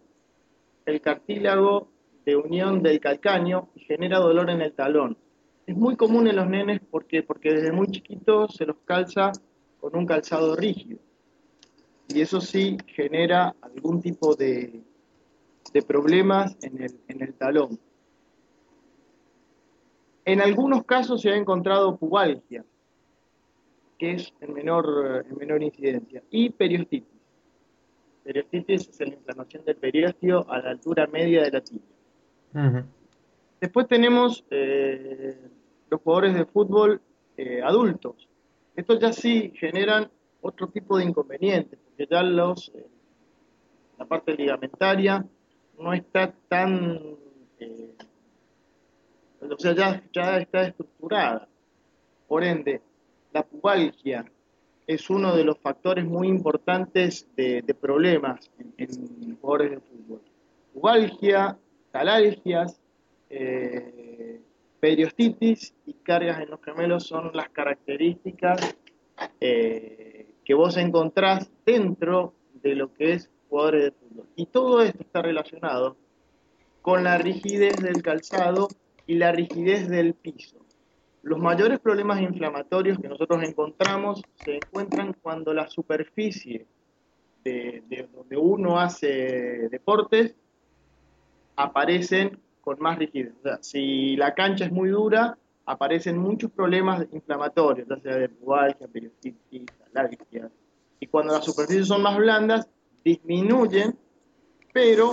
el 0.86 1.02
cartílago 1.02 1.90
de 2.24 2.36
unión 2.36 2.82
del 2.82 3.00
calcáneo 3.00 3.68
y 3.74 3.80
genera 3.80 4.18
dolor 4.18 4.48
en 4.48 4.62
el 4.62 4.72
talón. 4.72 5.18
Es 5.66 5.76
muy 5.76 5.94
común 5.94 6.28
en 6.28 6.36
los 6.36 6.48
nenes 6.48 6.80
porque, 6.90 7.22
porque 7.22 7.52
desde 7.52 7.70
muy 7.70 7.88
chiquitos 7.88 8.54
se 8.56 8.64
los 8.64 8.78
calza 8.86 9.32
con 9.78 9.94
un 9.94 10.06
calzado 10.06 10.56
rígido. 10.56 11.00
Y 12.08 12.22
eso 12.22 12.40
sí 12.40 12.78
genera 12.86 13.54
algún 13.60 14.00
tipo 14.00 14.34
de, 14.34 14.85
de 15.76 15.82
problemas 15.82 16.56
en 16.62 16.82
el, 16.82 16.98
en 17.06 17.22
el 17.22 17.34
talón. 17.34 17.78
En 20.24 20.40
algunos 20.40 20.84
casos 20.84 21.20
se 21.20 21.28
ha 21.28 21.36
encontrado 21.36 21.98
pubalgia, 21.98 22.64
que 23.98 24.12
es 24.12 24.32
en 24.40 24.54
menor, 24.54 25.26
en 25.28 25.36
menor 25.36 25.62
incidencia, 25.62 26.22
y 26.30 26.48
periostitis. 26.48 27.20
Periostitis 28.24 28.88
es 28.88 29.00
la 29.00 29.14
inflamación 29.14 29.66
del 29.66 29.76
periósteo 29.76 30.46
a 30.48 30.60
la 30.60 30.70
altura 30.70 31.06
media 31.08 31.42
de 31.42 31.50
la 31.50 31.60
tibia. 31.60 32.86
Después 33.60 33.86
tenemos 33.86 34.46
eh, 34.50 35.36
los 35.90 36.00
jugadores 36.00 36.34
de 36.36 36.46
fútbol 36.46 37.02
eh, 37.36 37.60
adultos. 37.62 38.26
Estos 38.74 38.98
ya 38.98 39.12
sí 39.12 39.52
generan 39.54 40.10
otro 40.40 40.68
tipo 40.68 40.96
de 40.96 41.04
inconvenientes, 41.04 41.78
porque 41.84 42.06
ya 42.10 42.22
los, 42.22 42.72
eh, 42.74 42.86
la 43.98 44.06
parte 44.06 44.34
ligamentaria 44.34 45.26
no 45.78 45.92
está 45.92 46.32
tan, 46.48 47.00
o 49.40 49.58
sea, 49.58 50.02
ya, 50.12 50.38
está 50.38 50.66
estructurada. 50.66 51.48
Por 52.28 52.44
ende, 52.44 52.80
la 53.32 53.42
pubalgia 53.42 54.24
es 54.86 55.10
uno 55.10 55.34
de 55.36 55.44
los 55.44 55.58
factores 55.58 56.04
muy 56.04 56.28
importantes 56.28 57.28
de, 57.36 57.62
problemas 57.80 58.50
en, 58.78 59.36
jugadores 59.40 59.70
de 59.72 59.80
fútbol. 59.80 60.20
Pubalgia, 60.72 61.58
talalgias, 61.92 62.80
eh, 63.30 64.40
periostitis 64.80 65.74
y 65.86 65.94
cargas 65.94 66.40
en 66.40 66.50
los 66.50 66.62
gemelos 66.62 67.04
son 67.04 67.30
las 67.34 67.48
características 67.48 68.76
eh, 69.40 70.26
que 70.44 70.54
vos 70.54 70.76
encontrás 70.76 71.50
dentro 71.64 72.34
de 72.62 72.74
lo 72.74 72.92
que 72.92 73.14
es 73.14 73.30
jugadores 73.48 73.84
de 73.84 73.90
fútbol. 73.92 74.26
Y 74.36 74.46
todo 74.46 74.82
esto 74.82 75.02
está 75.02 75.22
relacionado 75.22 75.96
con 76.82 77.02
la 77.02 77.18
rigidez 77.18 77.76
del 77.76 78.02
calzado 78.02 78.68
y 79.06 79.16
la 79.16 79.32
rigidez 79.32 79.88
del 79.88 80.14
piso. 80.14 80.56
Los 81.22 81.40
mayores 81.40 81.80
problemas 81.80 82.20
inflamatorios 82.20 82.98
que 82.98 83.08
nosotros 83.08 83.42
encontramos 83.42 84.22
se 84.44 84.56
encuentran 84.56 85.16
cuando 85.20 85.52
la 85.52 85.68
superficie 85.68 86.66
de, 87.42 88.08
donde 88.14 88.36
uno 88.36 88.78
hace 88.78 89.68
deportes 89.68 90.36
aparecen 91.56 92.38
con 92.60 92.78
más 92.80 92.98
rigidez. 92.98 93.32
O 93.40 93.42
sea, 93.42 93.58
si 93.62 94.16
la 94.16 94.34
cancha 94.34 94.66
es 94.66 94.72
muy 94.72 94.90
dura, 94.90 95.36
aparecen 95.64 96.18
muchos 96.18 96.50
problemas 96.50 97.06
inflamatorios, 97.12 97.88
ya 97.88 97.96
sea 97.98 98.16
de 98.16 98.28
pubalgia, 98.28 98.86
periostitis, 98.86 99.66
alergias. 99.94 100.50
Y 101.00 101.06
cuando 101.08 101.32
las 101.32 101.44
superficies 101.44 101.88
son 101.88 102.02
más 102.02 102.16
blandas, 102.16 102.68
disminuyen, 103.06 103.96
pero 104.72 105.12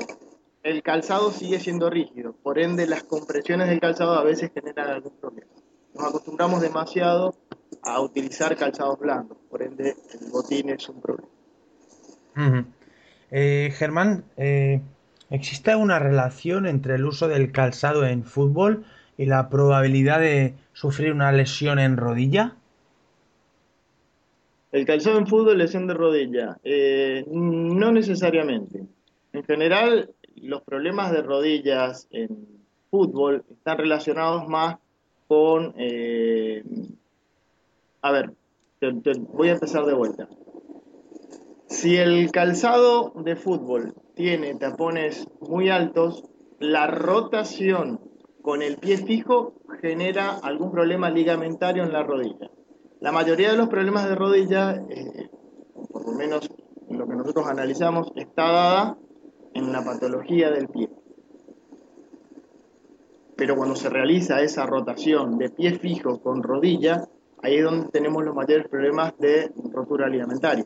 el 0.64 0.84
calzado 0.84 1.32
sigue 1.32 1.60
siendo 1.60 1.90
rígido. 1.90 2.34
Por 2.44 2.60
ende, 2.60 2.88
las 2.88 3.04
compresiones 3.04 3.70
del 3.70 3.80
calzado 3.80 4.14
a 4.14 4.24
veces 4.24 4.52
generan 4.54 4.90
algún 4.90 5.14
problema 5.18 5.54
nos 5.94 6.08
acostumbramos 6.08 6.62
demasiado 6.62 7.36
a 7.84 8.00
utilizar 8.00 8.56
calzados 8.56 9.00
blandos, 9.00 9.38
por 9.50 9.62
ende 9.62 9.96
el 10.14 10.32
botín 10.32 10.70
es 10.70 10.88
un 10.90 11.02
problema. 11.02 11.28
Eh, 13.32 13.74
Germán, 13.76 14.26
eh, 14.38 14.82
¿existe 15.30 15.76
una 15.76 16.00
relación 16.00 16.66
entre 16.66 16.96
el 16.96 17.06
uso 17.06 17.28
del 17.28 17.52
calzado 17.52 18.06
en 18.06 18.24
fútbol 18.24 18.86
y 19.18 19.26
la 19.26 19.50
probabilidad 19.50 20.20
de 20.20 20.56
sufrir 20.74 21.14
una 21.14 21.32
lesión 21.32 21.80
en 21.80 21.98
rodilla? 21.98 22.56
El 24.74 24.88
calzado 24.88 25.20
en 25.20 25.28
fútbol, 25.28 25.60
lesión 25.60 25.86
de 25.86 25.94
rodilla. 25.94 26.58
Eh, 26.64 27.24
no 27.30 27.92
necesariamente. 27.92 28.84
En 29.32 29.44
general, 29.44 30.10
los 30.36 30.64
problemas 30.64 31.12
de 31.12 31.22
rodillas 31.22 32.08
en 32.10 32.48
fútbol 32.90 33.46
están 33.52 33.78
relacionados 33.78 34.48
más 34.48 34.78
con... 35.28 35.76
Eh, 35.78 36.64
a 38.02 38.12
ver, 38.12 38.32
voy 39.30 39.50
a 39.50 39.54
empezar 39.54 39.86
de 39.86 39.94
vuelta. 39.94 40.28
Si 41.68 41.96
el 41.98 42.32
calzado 42.32 43.14
de 43.16 43.36
fútbol 43.36 43.94
tiene 44.16 44.56
tapones 44.56 45.28
muy 45.40 45.70
altos, 45.70 46.24
la 46.60 46.88
rotación 46.88 48.00
con 48.42 48.64
el 48.64 48.78
pie 48.78 48.98
fijo 48.98 49.54
genera 49.82 50.32
algún 50.42 50.72
problema 50.72 51.12
ligamentario 51.12 51.84
en 51.84 51.94
la 51.94 52.02
rodilla. 52.02 52.50
La 53.04 53.12
mayoría 53.12 53.52
de 53.52 53.58
los 53.58 53.68
problemas 53.68 54.08
de 54.08 54.16
rodilla, 54.16 54.76
eh, 54.90 55.30
por 55.92 56.06
lo 56.08 56.14
menos 56.14 56.50
en 56.90 56.98
lo 56.98 57.08
que 57.08 57.16
nosotros 57.16 57.46
analizamos, 57.48 58.12
está 58.16 58.44
dada 58.44 58.98
en 59.54 59.72
la 59.72 59.84
patología 59.84 60.50
del 60.50 60.70
pie 60.70 60.90
pero 63.36 63.56
cuando 63.56 63.76
se 63.76 63.90
realiza 63.90 64.42
esa 64.42 64.66
rotación 64.66 65.38
de 65.38 65.50
pie 65.50 65.78
fijo 65.78 66.22
con 66.22 66.44
rodilla, 66.44 67.10
ahí 67.42 67.58
es 67.58 67.64
donde 67.64 67.90
tenemos 67.90 68.24
los 68.24 68.34
mayores 68.34 68.68
problemas 68.70 69.18
de 69.20 69.52
rotura 69.72 70.08
ligamentaria. 70.08 70.66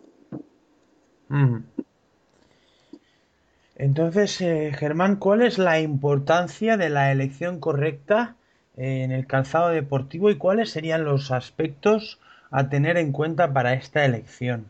Entonces, 3.75 4.41
eh, 4.41 4.72
Germán, 4.75 5.15
¿cuál 5.15 5.41
es 5.41 5.58
la 5.58 5.79
importancia 5.79 6.77
de 6.77 6.89
la 6.89 7.12
elección 7.12 7.60
correcta 7.60 8.36
en 8.75 9.12
el 9.12 9.25
calzado 9.25 9.70
deportivo 9.70 10.29
y 10.29 10.38
cuáles 10.38 10.70
serían 10.70 11.03
los 11.03 11.32
aspectos 11.32 12.20
a 12.51 12.70
tener 12.70 12.98
en 12.98 13.12
cuenta 13.12 13.54
para 13.54 13.74
esta 13.74 14.06
elección? 14.06 14.66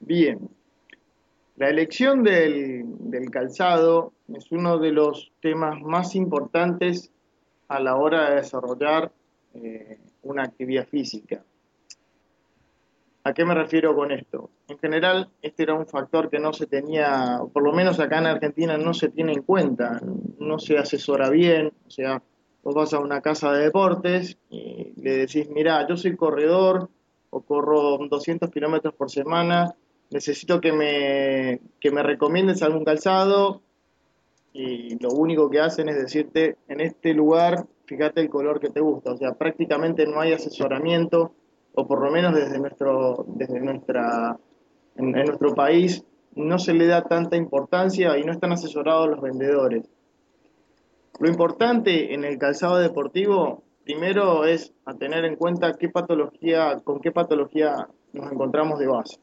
Bien, 0.00 0.48
la 1.56 1.70
elección 1.70 2.22
del, 2.22 2.84
calzado 3.30 4.12
es 4.28 4.52
uno 4.52 4.78
de 4.78 4.92
los 4.92 5.32
temas 5.40 5.80
más 5.80 6.14
importantes 6.14 7.10
a 7.68 7.80
la 7.80 7.96
hora 7.96 8.30
de 8.30 8.36
desarrollar 8.36 9.10
eh, 9.54 9.98
una 10.22 10.42
actividad 10.42 10.86
física. 10.86 11.42
¿A 13.24 13.32
qué 13.32 13.44
me 13.44 13.54
refiero 13.54 13.96
con 13.96 14.12
esto? 14.12 14.50
En 14.68 14.78
general, 14.78 15.30
este 15.42 15.64
era 15.64 15.74
un 15.74 15.86
factor 15.86 16.30
que 16.30 16.38
no 16.38 16.52
se 16.52 16.66
tenía, 16.66 17.40
por 17.52 17.62
lo 17.62 17.72
menos 17.72 17.98
acá 17.98 18.18
en 18.18 18.26
Argentina 18.26 18.76
no 18.76 18.94
se 18.94 19.08
tiene 19.08 19.32
en 19.32 19.42
cuenta, 19.42 20.00
no 20.38 20.58
se 20.58 20.78
asesora 20.78 21.30
bien, 21.30 21.72
o 21.86 21.90
sea, 21.90 22.22
vos 22.66 22.74
vas 22.74 22.92
a 22.94 22.98
una 22.98 23.20
casa 23.20 23.52
de 23.52 23.62
deportes 23.62 24.38
y 24.50 24.92
le 25.00 25.18
decís, 25.18 25.48
mira, 25.48 25.86
yo 25.88 25.96
soy 25.96 26.16
corredor 26.16 26.90
o 27.30 27.40
corro 27.42 27.96
200 28.08 28.50
kilómetros 28.50 28.92
por 28.94 29.08
semana 29.08 29.72
necesito 30.10 30.60
que 30.60 30.72
me, 30.72 31.60
que 31.80 31.92
me 31.92 32.02
recomiendes 32.02 32.62
algún 32.62 32.84
calzado 32.84 33.62
y 34.52 34.98
lo 35.00 35.10
único 35.10 35.48
que 35.48 35.60
hacen 35.60 35.88
es 35.88 35.96
decirte, 35.96 36.56
en 36.66 36.80
este 36.80 37.14
lugar, 37.14 37.66
fíjate 37.84 38.20
el 38.20 38.30
color 38.30 38.58
que 38.58 38.70
te 38.70 38.80
gusta. 38.80 39.12
O 39.12 39.16
sea, 39.16 39.34
prácticamente 39.34 40.06
no 40.06 40.20
hay 40.20 40.32
asesoramiento, 40.32 41.32
o 41.74 41.86
por 41.86 42.02
lo 42.02 42.10
menos 42.10 42.34
desde, 42.34 42.58
nuestro, 42.58 43.26
desde 43.28 43.60
nuestra 43.60 44.36
en, 44.96 45.12
nuestro 45.12 45.54
país 45.54 46.02
no 46.34 46.58
se 46.58 46.72
le 46.74 46.86
da 46.86 47.02
tanta 47.02 47.36
importancia 47.36 48.18
y 48.18 48.24
no 48.24 48.32
están 48.32 48.52
asesorados 48.52 49.08
los 49.08 49.20
vendedores. 49.20 49.84
Lo 51.18 51.28
importante 51.28 52.12
en 52.12 52.24
el 52.24 52.38
calzado 52.38 52.76
deportivo, 52.76 53.62
primero 53.84 54.44
es 54.44 54.74
tener 54.98 55.24
en 55.24 55.36
cuenta 55.36 55.72
qué 55.72 55.88
patología, 55.88 56.80
con 56.84 57.00
qué 57.00 57.10
patología 57.10 57.88
nos 58.12 58.30
encontramos 58.30 58.78
de 58.78 58.86
base. 58.86 59.18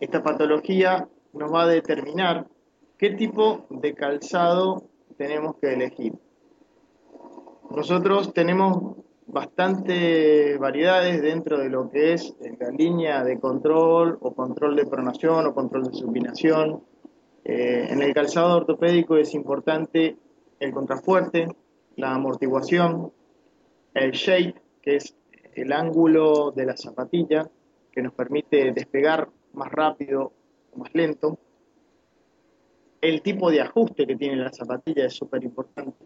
Esta 0.00 0.22
patología 0.22 1.06
nos 1.34 1.52
va 1.52 1.64
a 1.64 1.66
determinar 1.66 2.46
qué 2.96 3.10
tipo 3.10 3.66
de 3.68 3.94
calzado 3.94 4.84
tenemos 5.18 5.56
que 5.56 5.74
elegir. 5.74 6.14
Nosotros 7.70 8.32
tenemos 8.32 8.96
bastantes 9.26 10.58
variedades 10.58 11.20
dentro 11.20 11.58
de 11.58 11.68
lo 11.68 11.90
que 11.90 12.14
es 12.14 12.34
la 12.58 12.70
línea 12.70 13.22
de 13.22 13.38
control 13.38 14.18
o 14.22 14.34
control 14.34 14.76
de 14.76 14.86
pronación 14.86 15.46
o 15.46 15.54
control 15.54 15.84
de 15.84 15.92
supinación. 15.92 16.82
Eh, 17.44 17.88
en 17.90 18.02
el 18.02 18.14
calzado 18.14 18.56
ortopédico 18.56 19.16
es 19.16 19.34
importante 19.34 20.16
el 20.60 20.72
contrafuerte, 20.72 21.48
la 21.96 22.14
amortiguación, 22.14 23.12
el 23.94 24.12
shape, 24.12 24.54
que 24.82 24.96
es 24.96 25.16
el 25.54 25.72
ángulo 25.72 26.52
de 26.52 26.66
la 26.66 26.76
zapatilla, 26.76 27.50
que 27.90 28.02
nos 28.02 28.12
permite 28.12 28.72
despegar 28.72 29.28
más 29.52 29.72
rápido 29.72 30.32
o 30.72 30.78
más 30.78 30.94
lento. 30.94 31.38
El 33.00 33.22
tipo 33.22 33.50
de 33.50 33.62
ajuste 33.62 34.06
que 34.06 34.16
tiene 34.16 34.36
la 34.36 34.52
zapatilla 34.52 35.06
es 35.06 35.14
súper 35.14 35.42
importante. 35.42 36.04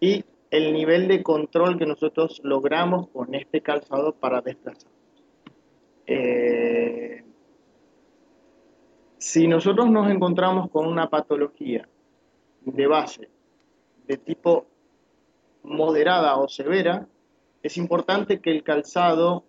Y 0.00 0.24
el 0.50 0.72
nivel 0.72 1.08
de 1.08 1.22
control 1.22 1.78
que 1.78 1.86
nosotros 1.86 2.40
logramos 2.44 3.08
con 3.08 3.34
este 3.34 3.60
calzado 3.60 4.14
para 4.14 4.40
desplazar. 4.40 4.90
Eh, 6.06 7.24
si 9.18 9.48
nosotros 9.48 9.90
nos 9.90 10.10
encontramos 10.10 10.68
con 10.70 10.86
una 10.86 11.08
patología 11.08 11.88
de 12.60 12.86
base 12.86 13.33
de 14.06 14.16
tipo 14.16 14.66
moderada 15.62 16.36
o 16.36 16.48
severa, 16.48 17.06
es 17.62 17.76
importante 17.76 18.40
que 18.40 18.50
el 18.50 18.62
calzado 18.62 19.44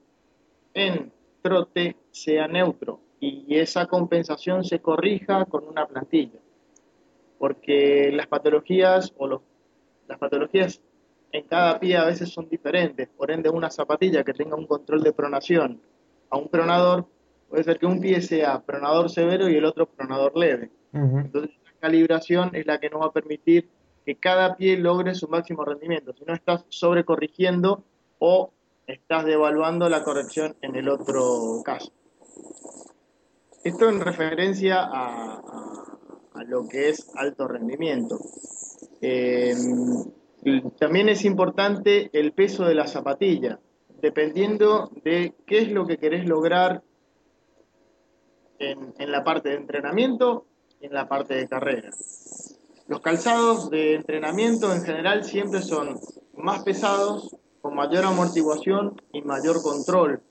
en 0.74 1.12
trote 1.42 1.96
sea 2.12 2.48
neutro 2.48 3.00
y 3.20 3.58
esa 3.58 3.86
compensación 3.88 4.64
se 4.64 4.80
corrija 4.80 5.46
con 5.46 5.68
una 5.68 5.86
plantilla. 5.86 6.40
Porque 7.38 8.12
las 8.14 8.28
patologías 8.28 9.14
o 9.18 9.28
los, 9.28 9.42
las 10.08 10.18
patologías 10.18 10.82
en 11.32 11.44
cada 11.48 11.80
pie 11.80 11.98
a 11.98 12.06
veces 12.06 12.30
son 12.30 12.48
diferentes. 12.48 13.10
Por 13.10 13.32
ende, 13.32 13.50
una 13.50 13.70
zapatilla 13.70 14.24
que 14.24 14.34
tenga 14.34 14.56
un 14.56 14.68
control 14.68 15.04
de 15.04 15.12
pronación 15.12 15.82
a 16.30 16.38
un 16.38 16.48
pronador, 16.48 17.06
puede 17.50 17.64
ser 17.64 17.78
que 17.78 17.86
un 17.86 18.00
pie 18.00 18.22
sea 18.22 18.62
pronador 18.62 19.10
severo 19.10 19.50
y 19.50 19.56
el 19.56 19.66
otro 19.66 19.86
pronador 19.86 20.38
leve. 20.38 20.72
Entonces, 20.94 21.52
la 21.66 21.72
calibración 21.80 22.56
es 22.56 22.66
la 22.66 22.80
que 22.80 22.90
nos 22.90 23.02
va 23.02 23.08
a 23.08 23.12
permitir 23.12 23.70
que 24.06 24.16
cada 24.16 24.56
pie 24.56 24.78
logre 24.78 25.16
su 25.16 25.28
máximo 25.28 25.66
rendimiento. 25.66 26.14
Si 26.14 26.24
no, 26.26 26.34
estás 26.34 26.66
sobrecorrigiendo 26.70 27.84
o 28.20 28.52
estás 28.88 29.26
devaluando 29.26 29.90
la 29.90 30.04
corrección 30.04 30.56
en 30.62 30.76
el 30.76 30.90
otro 30.90 31.62
caso. 31.64 31.92
Esto 33.64 33.90
en 33.90 34.00
referencia 34.00 34.78
a, 34.80 35.42
lo 36.48 36.68
que 36.68 36.90
es 36.90 37.10
alto 37.16 37.48
rendimiento. 37.48 38.20
Eh, 39.02 39.56
también 40.78 41.10
es 41.10 41.26
importante 41.26 42.12
el 42.14 42.34
peso 42.34 42.66
de 42.66 42.76
la 42.76 42.88
zapatilla, 42.88 43.60
dependiendo 44.02 44.92
de 45.04 45.34
qué 45.48 45.60
es 45.60 45.72
lo 45.72 45.88
que 45.88 45.98
querés 45.98 46.28
lograr 46.28 46.84
en, 48.60 49.12
la 49.12 49.24
parte 49.24 49.50
de 49.50 49.56
entrenamiento 49.56 50.46
y 50.80 50.86
en 50.86 50.94
la 50.94 51.08
parte 51.08 51.34
de 51.36 51.48
carrera. 51.48 51.90
Los 52.88 53.02
calzados 53.02 53.72
de 53.72 53.96
entrenamiento 53.96 54.72
en 54.72 54.84
general 54.84 55.24
siempre 55.24 55.62
son 55.64 56.00
más 56.36 56.64
pesados, 56.64 57.36
con 57.62 57.74
mayor 57.74 58.06
amortiguación 58.06 59.02
y 59.12 59.24
mayor 59.24 59.64
control, 59.64 60.22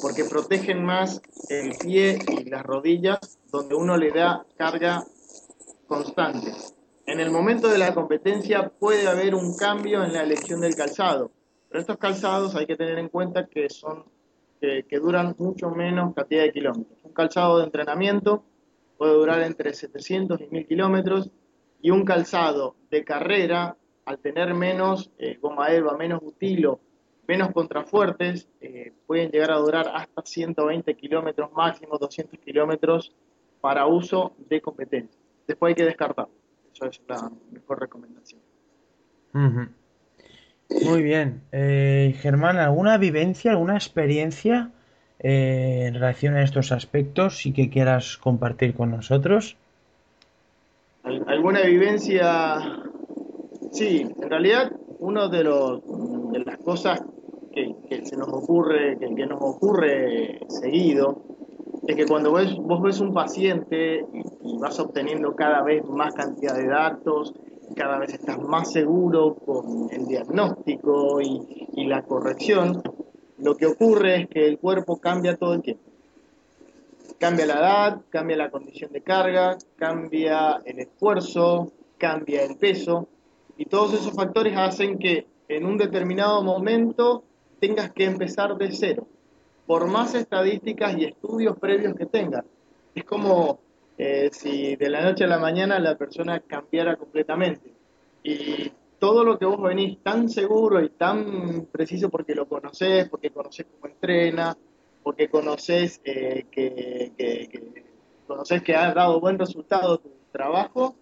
porque 0.00 0.24
protegen 0.24 0.84
más 0.84 1.22
el 1.48 1.76
pie 1.78 2.18
y 2.26 2.50
las 2.50 2.64
rodillas, 2.64 3.38
donde 3.52 3.76
uno 3.76 3.96
le 3.96 4.10
da 4.10 4.44
carga 4.56 5.04
constante. 5.86 6.52
En 7.06 7.20
el 7.20 7.30
momento 7.30 7.68
de 7.68 7.78
la 7.78 7.94
competencia 7.94 8.68
puede 8.68 9.06
haber 9.06 9.36
un 9.36 9.56
cambio 9.56 10.02
en 10.02 10.12
la 10.12 10.24
elección 10.24 10.60
del 10.60 10.74
calzado, 10.74 11.30
pero 11.68 11.80
estos 11.80 11.98
calzados 11.98 12.56
hay 12.56 12.66
que 12.66 12.76
tener 12.76 12.98
en 12.98 13.10
cuenta 13.10 13.46
que 13.46 13.70
son 13.70 14.04
que, 14.60 14.98
duran 14.98 15.34
mucho 15.38 15.70
menos 15.70 16.14
cantidad 16.14 16.42
de 16.42 16.52
kilómetros. 16.52 16.98
Un 17.04 17.12
calzado 17.12 17.58
de 17.58 17.64
entrenamiento 17.64 18.44
puede 18.96 19.14
durar 19.14 19.42
entre 19.42 19.72
700 19.72 20.40
y 20.40 20.46
1000 20.48 20.66
kilómetros 20.66 21.30
y 21.82 21.90
un 21.90 22.04
calzado 22.04 22.76
de 22.90 23.04
carrera, 23.04 23.76
al 24.06 24.18
tener 24.18 24.54
menos 24.54 25.10
eh, 25.18 25.38
goma 25.40 25.70
eva, 25.70 25.96
menos 25.96 26.20
butilo, 26.20 26.80
menos 27.28 27.52
contrafuertes, 27.52 28.48
eh, 28.60 28.92
pueden 29.06 29.30
llegar 29.30 29.52
a 29.52 29.56
durar 29.56 29.92
hasta 29.94 30.22
120 30.24 30.94
kilómetros 30.94 31.52
máximo, 31.52 31.98
200 31.98 32.40
kilómetros 32.40 33.14
para 33.60 33.86
uso 33.86 34.32
de 34.48 34.60
competencia. 34.60 35.20
Después 35.46 35.70
hay 35.70 35.74
que 35.74 35.84
descartarlo 35.84 36.42
es 36.86 37.00
la 37.08 37.30
mejor 37.50 37.80
recomendación. 37.80 38.40
Muy 39.32 41.02
bien. 41.02 41.42
Eh, 41.52 42.16
Germán, 42.20 42.58
¿alguna 42.58 42.98
vivencia, 42.98 43.52
alguna 43.52 43.74
experiencia 43.74 44.70
eh, 45.18 45.84
en 45.86 45.94
relación 45.94 46.34
a 46.34 46.42
estos 46.42 46.72
aspectos 46.72 47.46
y 47.46 47.52
que 47.52 47.70
quieras 47.70 48.16
compartir 48.16 48.74
con 48.74 48.90
nosotros? 48.90 49.56
¿Alguna 51.42 51.62
vivencia? 51.62 52.60
Sí, 53.72 54.06
en 54.16 54.30
realidad 54.30 54.70
uno 55.00 55.28
de 55.28 55.42
los 55.42 55.82
de 56.30 56.38
las 56.38 56.56
cosas 56.58 57.02
que, 57.52 57.74
se 58.04 58.16
nos 58.16 58.28
ocurre, 58.28 58.96
que, 58.96 59.12
que, 59.12 59.26
nos 59.26 59.40
ocurre 59.42 60.38
seguido, 60.46 61.24
es 61.88 61.96
que 61.96 62.06
cuando 62.06 62.32
ves, 62.32 62.54
vos 62.56 62.80
ves 62.80 63.00
un 63.00 63.12
paciente 63.12 64.06
y, 64.44 64.56
vas 64.58 64.78
obteniendo 64.78 65.34
cada 65.34 65.64
vez 65.64 65.84
más 65.84 66.14
cantidad 66.14 66.54
de 66.54 66.68
datos, 66.68 67.34
cada 67.74 67.98
vez 67.98 68.14
estás 68.14 68.40
más 68.40 68.70
seguro 68.70 69.34
con 69.34 69.88
el 69.90 70.06
diagnóstico 70.06 71.20
y, 71.20 71.66
y 71.74 71.86
la 71.88 72.02
corrección, 72.02 72.84
lo 73.38 73.56
que 73.56 73.66
ocurre 73.66 74.14
es 74.14 74.28
que 74.28 74.46
el 74.46 74.60
cuerpo 74.60 75.00
cambia 75.00 75.36
todo 75.36 75.54
el 75.54 75.62
tiempo. 75.62 75.91
Cambia 77.22 77.46
la 77.46 77.54
edad, 77.54 78.00
cambia 78.10 78.36
la 78.36 78.50
condición 78.50 78.90
de 78.90 79.00
carga, 79.00 79.56
cambia 79.76 80.60
el 80.64 80.80
esfuerzo, 80.80 81.70
cambia 81.96 82.42
el 82.42 82.56
peso 82.56 83.06
y 83.56 83.66
todos 83.66 83.94
esos 83.94 84.12
factores 84.12 84.56
hacen 84.56 84.98
que 84.98 85.28
en 85.46 85.64
un 85.64 85.78
determinado 85.78 86.42
momento 86.42 87.22
tengas 87.60 87.92
que 87.92 88.06
empezar 88.06 88.56
de 88.56 88.72
cero 88.72 89.06
por 89.68 89.86
más 89.86 90.16
estadísticas 90.16 90.98
y 90.98 91.04
estudios 91.04 91.56
previos 91.60 91.94
que 91.94 92.06
tenga. 92.06 92.44
Es 92.92 93.04
como 93.04 93.60
eh, 93.96 94.30
si 94.32 94.74
de 94.74 94.90
la 94.90 95.02
noche 95.02 95.22
a 95.22 95.28
la 95.28 95.38
mañana 95.38 95.78
la 95.78 95.96
persona 95.96 96.40
cambiara 96.40 96.96
completamente. 96.96 97.72
Y 98.24 98.72
todo 98.98 99.22
lo 99.22 99.38
que 99.38 99.46
vos 99.46 99.62
venís 99.62 100.02
tan 100.02 100.28
seguro 100.28 100.82
y 100.82 100.88
tan 100.88 101.68
preciso 101.70 102.10
porque 102.10 102.34
lo 102.34 102.48
conoces, 102.48 103.08
porque 103.08 103.30
conoces 103.30 103.66
cómo 103.66 103.94
entrena, 103.94 104.56
porque 105.02 105.28
conoces 105.28 106.00
eh, 106.04 106.46
que, 106.50 107.12
que, 107.16 107.84
conoces 108.26 108.62
que 108.62 108.74
ha 108.74 108.92
dado 108.94 109.20
buen 109.20 109.38
resultado 109.38 109.98
tu 109.98 110.10
trabajo, 110.30 110.96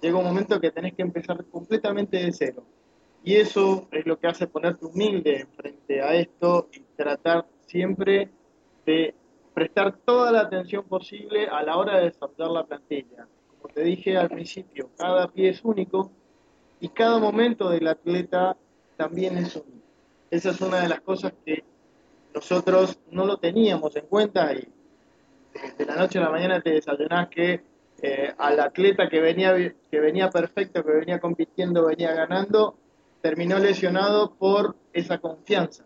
llega 0.00 0.18
un 0.18 0.24
momento 0.24 0.60
que 0.60 0.70
tenés 0.70 0.94
que 0.94 1.02
empezar 1.02 1.44
completamente 1.46 2.18
de 2.18 2.32
cero. 2.32 2.64
Y 3.22 3.36
eso 3.36 3.88
es 3.90 4.04
lo 4.04 4.18
que 4.18 4.26
hace 4.26 4.46
ponerte 4.46 4.84
humilde 4.84 5.46
frente 5.56 6.02
a 6.02 6.14
esto 6.14 6.68
y 6.72 6.80
tratar 6.96 7.46
siempre 7.66 8.28
de 8.84 9.14
prestar 9.54 9.96
toda 10.04 10.30
la 10.30 10.40
atención 10.40 10.84
posible 10.84 11.46
a 11.46 11.62
la 11.62 11.76
hora 11.76 11.98
de 11.98 12.04
desarrollar 12.06 12.50
la 12.50 12.64
plantilla. 12.64 13.26
Como 13.48 13.72
te 13.72 13.82
dije 13.82 14.16
al 14.18 14.28
principio, 14.28 14.90
cada 14.98 15.28
pie 15.28 15.50
es 15.50 15.64
único 15.64 16.10
y 16.80 16.88
cada 16.88 17.18
momento 17.18 17.70
del 17.70 17.88
atleta 17.88 18.56
también 18.96 19.38
es 19.38 19.56
único. 19.56 19.86
Esa 20.30 20.50
es 20.50 20.60
una 20.60 20.80
de 20.80 20.88
las 20.88 21.00
cosas 21.00 21.32
que 21.46 21.64
nosotros 22.34 22.98
no 23.10 23.24
lo 23.24 23.38
teníamos 23.38 23.94
en 23.96 24.06
cuenta 24.06 24.52
y 24.52 24.68
de 25.78 25.86
la 25.86 25.94
noche 25.94 26.18
a 26.18 26.22
la 26.22 26.30
mañana 26.30 26.60
te 26.60 26.70
desayunás 26.70 27.28
que 27.28 27.62
eh, 28.02 28.34
al 28.36 28.58
atleta 28.58 29.08
que 29.08 29.20
venía, 29.20 29.54
que 29.90 30.00
venía 30.00 30.28
perfecto, 30.28 30.84
que 30.84 30.92
venía 30.92 31.20
compitiendo, 31.20 31.86
venía 31.86 32.12
ganando, 32.12 32.76
terminó 33.22 33.58
lesionado 33.58 34.34
por 34.34 34.74
esa 34.92 35.18
confianza 35.18 35.84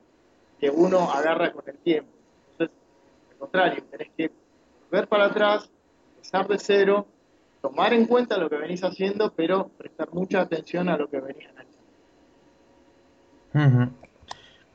que 0.59 0.71
uno 0.71 1.11
agarra 1.11 1.53
con 1.53 1.63
el 1.69 1.77
tiempo. 1.79 2.11
Entonces, 2.53 2.77
al 3.31 3.37
contrario, 3.37 3.85
tenés 3.91 4.09
que 4.17 4.31
ver 4.91 5.07
para 5.07 5.27
atrás, 5.27 5.71
empezar 6.17 6.49
de 6.49 6.59
cero, 6.59 7.07
tomar 7.61 7.93
en 7.93 8.07
cuenta 8.07 8.39
lo 8.39 8.49
que 8.49 8.57
venís 8.57 8.83
haciendo, 8.83 9.33
pero 9.35 9.69
prestar 9.69 10.13
mucha 10.13 10.41
atención 10.41 10.89
a 10.89 10.97
lo 10.97 11.09
que 11.09 11.21
venís 11.21 11.47
haciendo. 11.47 11.79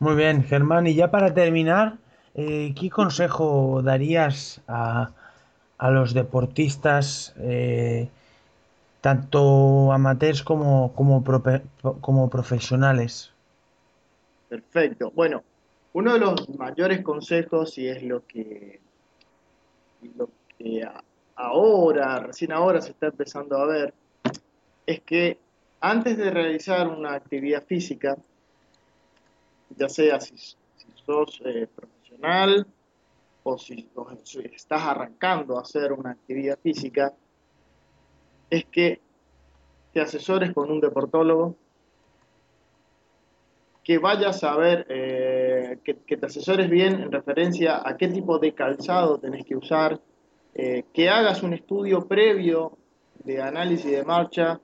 Muy 0.04 0.16
bien, 0.16 0.44
Germán. 0.44 0.86
Y 0.86 0.96
ya 0.96 1.10
para 1.12 1.34
terminar, 1.34 1.94
eh, 2.36 2.74
¿qué 2.78 2.90
consejo 2.90 3.82
darías 3.82 4.60
a, 4.68 5.12
a 5.78 5.92
los 5.92 6.14
deportistas, 6.14 7.34
eh, 7.40 8.10
tanto 9.00 9.94
amateurs 9.94 10.44
como, 10.44 10.92
como, 10.94 11.24
como 12.02 12.30
profesionales? 12.30 13.32
Perfecto. 14.50 15.10
Bueno, 15.16 15.42
uno 15.94 16.12
de 16.16 16.20
los 16.20 16.50
mayores 16.50 17.02
consejos, 17.02 17.78
y 17.78 17.88
es 17.88 18.04
lo 18.04 18.28
que, 18.28 18.82
lo 20.18 20.28
que 20.58 20.86
ahora, 21.38 22.20
recién 22.20 22.52
ahora 22.52 22.82
se 22.82 22.92
está 22.92 23.06
empezando 23.06 23.56
a 23.56 23.68
ver, 23.68 23.94
es 24.86 25.00
que 25.00 25.38
antes 25.80 26.18
de 26.18 26.30
realizar 26.30 26.90
una 26.90 27.14
actividad 27.14 27.64
física, 27.64 28.18
ya 29.70 29.90
sea 29.90 30.20
si, 30.20 30.36
sos 31.06 31.42
eh, 31.46 31.68
profesional 31.74 32.66
o 33.44 33.58
si, 33.58 33.90
estás 34.54 34.82
arrancando 34.84 35.58
a 35.58 35.62
hacer 35.62 35.92
una 35.92 36.12
actividad 36.12 36.58
física, 36.62 37.14
es 38.50 38.66
que 38.66 39.02
te 39.92 40.02
asesores 40.02 40.54
con 40.54 40.72
un 40.72 40.80
deportólogo, 40.80 41.56
que 43.84 43.98
vayas 43.98 44.44
a 44.44 44.56
ver, 44.56 44.86
eh, 44.90 45.80
que, 45.84 45.94
te 45.94 46.26
asesores 46.26 46.70
bien 46.70 47.02
en 47.02 47.12
referencia 47.12 47.82
a 47.86 47.98
qué 47.98 48.08
tipo 48.08 48.40
de 48.40 48.54
calzado 48.54 49.20
tenés 49.20 49.46
que 49.46 49.58
usar, 49.58 50.00
eh, 50.56 50.86
que 50.94 51.10
hagas 51.10 51.44
un 51.44 51.54
estudio 51.54 52.08
previo 52.08 52.78
de 53.24 53.42
análisis 53.42 53.92
de 53.92 54.04
marcha 54.04 54.62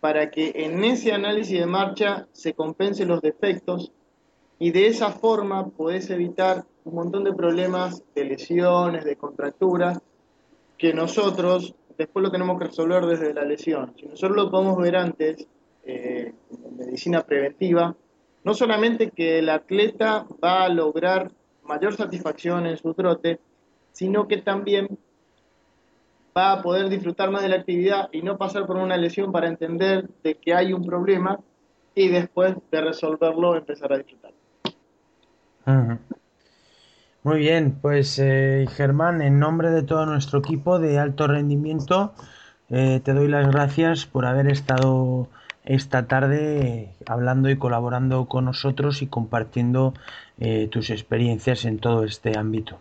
para 0.00 0.30
que 0.30 0.52
en 0.54 0.84
ese 0.84 1.12
análisis 1.12 1.58
de 1.58 1.66
marcha 1.66 2.26
se 2.32 2.54
compensen 2.54 3.08
los 3.08 3.20
defectos 3.20 3.92
y 4.58 4.70
de 4.72 4.88
esa 4.88 5.12
forma 5.12 5.68
podés 5.68 6.10
evitar 6.10 6.64
un 6.84 6.94
montón 6.94 7.24
de 7.24 7.32
problemas 7.32 8.02
de 8.14 8.24
lesiones, 8.24 9.04
de 9.04 9.16
contracturas, 9.16 10.00
que 10.76 10.92
nosotros 10.92 11.74
después 11.96 12.22
lo 12.22 12.30
tenemos 12.30 12.58
que 12.58 12.66
resolver 12.66 13.06
desde 13.06 13.34
la 13.34 13.44
lesión. 13.44 13.92
Si 13.96 14.06
nosotros 14.06 14.36
lo 14.36 14.50
podemos 14.50 14.78
ver 14.78 14.96
antes, 14.96 15.46
eh, 15.84 16.32
en 16.64 16.76
medicina 16.76 17.22
preventiva, 17.22 17.94
no 18.44 18.54
solamente 18.54 19.10
que 19.10 19.40
el 19.40 19.48
atleta 19.48 20.26
va 20.42 20.64
a 20.64 20.68
lograr 20.68 21.30
mayor 21.64 21.94
satisfacción 21.94 22.66
en 22.66 22.76
su 22.76 22.94
trote, 22.94 23.40
sino 23.92 24.28
que 24.28 24.38
también 24.38 24.98
va 26.36 26.52
a 26.52 26.62
poder 26.62 26.88
disfrutar 26.88 27.30
más 27.30 27.42
de 27.42 27.48
la 27.48 27.56
actividad 27.56 28.08
y 28.12 28.22
no 28.22 28.38
pasar 28.38 28.66
por 28.66 28.76
una 28.76 28.96
lesión 28.96 29.32
para 29.32 29.48
entender 29.48 30.08
de 30.22 30.36
que 30.36 30.54
hay 30.54 30.72
un 30.72 30.84
problema 30.84 31.40
y 31.94 32.08
después 32.08 32.54
de 32.70 32.80
resolverlo 32.80 33.56
empezar 33.56 33.92
a 33.92 33.98
disfrutar. 33.98 34.32
Muy 37.28 37.40
bien, 37.40 37.76
pues 37.82 38.18
eh, 38.18 38.66
Germán, 38.70 39.20
en 39.20 39.38
nombre 39.38 39.70
de 39.70 39.82
todo 39.82 40.06
nuestro 40.06 40.38
equipo 40.38 40.78
de 40.78 40.98
alto 40.98 41.26
rendimiento, 41.26 42.14
eh, 42.70 43.00
te 43.04 43.12
doy 43.12 43.28
las 43.28 43.46
gracias 43.50 44.06
por 44.06 44.24
haber 44.24 44.46
estado 44.50 45.28
esta 45.64 46.06
tarde 46.06 46.94
hablando 47.06 47.50
y 47.50 47.58
colaborando 47.58 48.26
con 48.26 48.46
nosotros 48.46 49.02
y 49.02 49.08
compartiendo 49.08 49.92
eh, 50.38 50.68
tus 50.68 50.88
experiencias 50.88 51.66
en 51.66 51.80
todo 51.80 52.04
este 52.04 52.38
ámbito. 52.38 52.78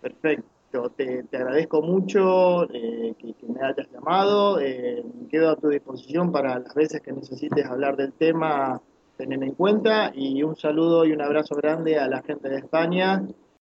Perfecto, 0.00 0.90
te, 0.90 1.24
agradezco 1.32 1.82
mucho 1.82 2.68
que, 2.70 3.34
me 3.48 3.60
hayas 3.60 3.90
llamado, 3.90 4.60
quedo 5.28 5.50
a 5.50 5.56
tu 5.56 5.68
disposición 5.68 6.30
para 6.30 6.60
las 6.60 6.74
veces 6.74 7.00
que 7.00 7.12
necesites 7.12 7.66
hablar 7.66 7.96
del 7.96 8.12
tema 8.12 8.80
tener 9.20 9.42
en 9.42 9.52
cuenta 9.52 10.12
y 10.14 10.42
un 10.42 10.56
saludo 10.56 11.04
y 11.04 11.12
un 11.12 11.20
abrazo 11.20 11.54
grande 11.54 11.98
a 11.98 12.08
la 12.08 12.22
gente 12.22 12.48
de 12.48 12.56
España 12.56 13.22